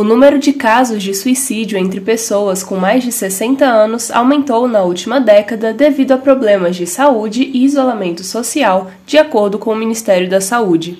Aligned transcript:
O 0.00 0.02
número 0.02 0.38
de 0.38 0.54
casos 0.54 1.02
de 1.02 1.12
suicídio 1.12 1.76
entre 1.76 2.00
pessoas 2.00 2.62
com 2.62 2.76
mais 2.76 3.04
de 3.04 3.12
60 3.12 3.66
anos 3.66 4.10
aumentou 4.10 4.66
na 4.66 4.80
última 4.80 5.20
década 5.20 5.74
devido 5.74 6.12
a 6.12 6.16
problemas 6.16 6.74
de 6.74 6.86
saúde 6.86 7.42
e 7.52 7.66
isolamento 7.66 8.24
social, 8.24 8.90
de 9.04 9.18
acordo 9.18 9.58
com 9.58 9.70
o 9.70 9.76
Ministério 9.76 10.26
da 10.26 10.40
Saúde. 10.40 10.98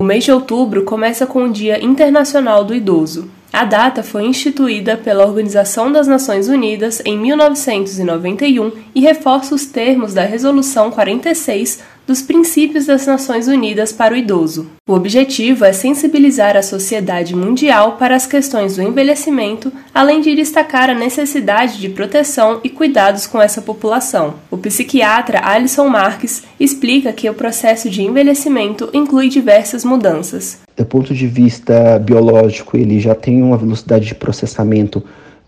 O 0.00 0.04
mês 0.04 0.24
de 0.24 0.32
outubro 0.32 0.82
começa 0.82 1.26
com 1.26 1.44
o 1.44 1.52
Dia 1.52 1.84
Internacional 1.84 2.64
do 2.64 2.74
Idoso. 2.74 3.30
A 3.52 3.66
data 3.66 4.02
foi 4.02 4.24
instituída 4.24 4.96
pela 4.96 5.26
Organização 5.26 5.92
das 5.92 6.08
Nações 6.08 6.48
Unidas 6.48 7.02
em 7.04 7.18
1991 7.18 8.72
e 8.94 9.00
reforça 9.02 9.54
os 9.54 9.66
termos 9.66 10.14
da 10.14 10.22
Resolução 10.22 10.90
46 10.90 11.80
dos 12.06 12.22
princípios 12.22 12.86
das 12.86 13.06
Nações 13.06 13.48
Unidas 13.48 13.92
para 13.92 14.14
o 14.14 14.16
idoso. 14.16 14.66
O 14.88 14.94
objetivo 14.94 15.64
é 15.64 15.72
sensibilizar 15.72 16.56
a 16.56 16.62
sociedade 16.62 17.34
mundial 17.34 17.96
para 17.96 18.16
as 18.16 18.26
questões 18.26 18.76
do 18.76 18.82
envelhecimento, 18.82 19.72
além 19.94 20.20
de 20.20 20.34
destacar 20.34 20.90
a 20.90 20.94
necessidade 20.94 21.78
de 21.78 21.88
proteção 21.88 22.60
e 22.64 22.68
cuidados 22.68 23.26
com 23.26 23.40
essa 23.40 23.62
população. 23.62 24.34
O 24.50 24.58
psiquiatra 24.58 25.40
Alison 25.44 25.88
Marques 25.88 26.42
explica 26.58 27.12
que 27.12 27.28
o 27.30 27.34
processo 27.34 27.88
de 27.88 28.02
envelhecimento 28.02 28.90
inclui 28.92 29.28
diversas 29.28 29.84
mudanças. 29.84 30.60
Do 30.76 30.86
ponto 30.86 31.14
de 31.14 31.26
vista 31.26 31.98
biológico, 31.98 32.76
ele 32.76 32.98
já 32.98 33.14
tem 33.14 33.42
uma 33.42 33.56
velocidade 33.56 34.06
de 34.06 34.14
processamento 34.14 35.02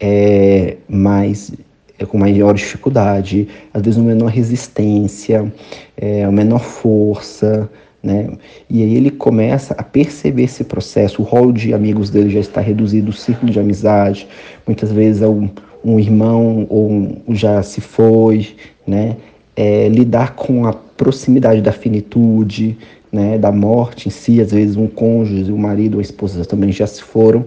é, 0.00 0.76
mais 0.88 1.52
é, 1.98 2.06
com 2.06 2.18
maior 2.18 2.54
dificuldade, 2.54 3.48
às 3.72 3.82
vezes 3.82 3.98
uma 3.98 4.08
menor 4.08 4.30
resistência, 4.30 5.52
é, 5.96 6.22
uma 6.22 6.32
menor 6.32 6.60
força, 6.60 7.68
né? 8.02 8.30
E 8.70 8.82
aí 8.82 8.94
ele 8.94 9.10
começa 9.10 9.74
a 9.76 9.82
perceber 9.82 10.44
esse 10.44 10.62
processo, 10.64 11.20
o 11.20 11.24
rol 11.24 11.52
de 11.52 11.74
amigos 11.74 12.10
dele 12.10 12.30
já 12.30 12.40
está 12.40 12.60
reduzido, 12.60 13.10
o 13.10 13.12
círculo 13.12 13.50
de 13.50 13.58
amizade, 13.58 14.28
muitas 14.66 14.92
vezes 14.92 15.22
é 15.22 15.28
um, 15.28 15.50
um 15.84 15.98
irmão 15.98 16.66
ou 16.68 16.90
um, 16.90 17.16
já 17.30 17.62
se 17.62 17.80
foi, 17.80 18.54
né? 18.86 19.16
É, 19.56 19.88
lidar 19.88 20.36
com 20.36 20.66
a 20.66 20.72
proximidade 20.72 21.60
da 21.60 21.72
finitude, 21.72 22.78
né, 23.10 23.38
da 23.38 23.50
morte 23.50 24.08
em 24.08 24.10
si, 24.10 24.40
às 24.40 24.52
vezes 24.52 24.76
um 24.76 24.86
cônjuge, 24.86 25.50
um 25.50 25.58
marido 25.58 25.98
a 25.98 26.02
esposa 26.02 26.44
também 26.44 26.70
já 26.70 26.86
se 26.86 27.02
foram. 27.02 27.44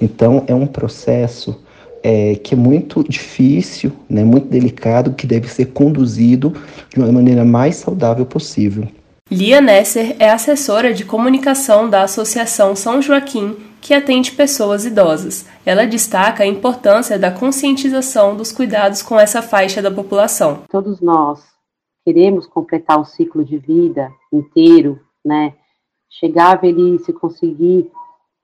Então 0.00 0.44
é 0.46 0.54
um 0.54 0.66
processo 0.66 1.60
é, 2.02 2.34
que 2.36 2.54
é 2.54 2.56
muito 2.56 3.04
difícil, 3.08 3.92
né, 4.08 4.24
muito 4.24 4.48
delicado, 4.48 5.14
que 5.14 5.26
deve 5.26 5.48
ser 5.48 5.66
conduzido 5.66 6.54
de 6.88 6.98
uma 6.98 7.10
maneira 7.12 7.44
mais 7.44 7.76
saudável 7.76 8.26
possível. 8.26 8.88
Lia 9.30 9.60
Nesser 9.60 10.16
é 10.18 10.30
assessora 10.30 10.92
de 10.92 11.04
comunicação 11.04 11.88
da 11.88 12.02
Associação 12.02 12.74
São 12.74 13.00
Joaquim, 13.00 13.56
que 13.80 13.94
atende 13.94 14.32
pessoas 14.32 14.84
idosas. 14.84 15.46
Ela 15.64 15.86
destaca 15.86 16.42
a 16.42 16.46
importância 16.46 17.18
da 17.18 17.30
conscientização 17.30 18.36
dos 18.36 18.52
cuidados 18.52 19.02
com 19.02 19.18
essa 19.18 19.40
faixa 19.40 19.80
da 19.80 19.90
população. 19.90 20.64
Todos 20.68 21.00
nós 21.00 21.40
queremos 22.04 22.46
completar 22.46 23.00
o 23.00 23.04
ciclo 23.04 23.44
de 23.44 23.56
vida 23.56 24.10
inteiro, 24.32 25.00
né? 25.24 25.54
Chegar 26.10 26.52
a 26.52 26.56
velhice, 26.56 27.12
conseguir 27.12 27.88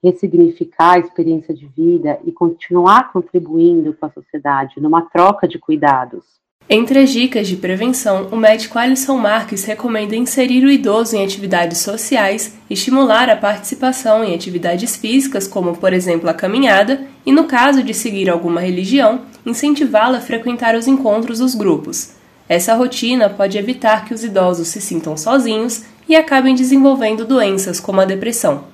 ressignificar 0.03 0.93
a 0.93 0.99
experiência 0.99 1.55
de 1.55 1.67
vida 1.67 2.19
e 2.25 2.33
continuar 2.33 3.13
contribuindo 3.13 3.95
com 3.95 4.07
a 4.07 4.11
sociedade 4.11 4.81
numa 4.81 5.03
troca 5.03 5.49
de 5.49 5.59
cuidados. 5.59 6.25
Entre 6.69 6.99
as 6.99 7.11
dicas 7.11 7.47
de 7.47 7.57
prevenção, 7.57 8.27
o 8.33 8.37
médico 8.37 8.77
Alisson 8.77 9.17
Marques 9.17 9.65
recomenda 9.65 10.17
inserir 10.17 10.65
o 10.65 10.71
idoso 10.71 11.15
em 11.15 11.23
atividades 11.23 11.79
sociais, 11.79 12.59
estimular 12.69 13.31
a 13.31 13.37
participação 13.37 14.25
em 14.25 14.35
atividades 14.35 14.97
físicas, 14.97 15.47
como 15.47 15.77
por 15.77 15.93
exemplo 15.93 16.29
a 16.29 16.35
caminhada, 16.35 17.07
e 17.25 17.31
no 17.31 17.45
caso 17.45 17.85
de 17.85 17.95
seguir 17.95 18.29
alguma 18.29 18.61
religião, 18.61 19.21
incentivá-lo 19.45 20.17
a 20.17 20.21
frequentar 20.21 20.75
os 20.75 20.89
encontros 20.89 21.39
dos 21.39 21.55
grupos. 21.55 22.17
Essa 22.49 22.75
rotina 22.75 23.31
pode 23.31 23.57
evitar 23.57 24.05
que 24.05 24.13
os 24.13 24.25
idosos 24.25 24.67
se 24.67 24.81
sintam 24.81 25.17
sozinhos 25.17 25.85
e 26.09 26.17
acabem 26.17 26.55
desenvolvendo 26.55 27.25
doenças 27.25 27.79
como 27.79 28.01
a 28.01 28.05
depressão. 28.05 28.65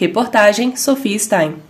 Reportagem 0.00 0.76
Sophie 0.76 1.18
Stein. 1.18 1.67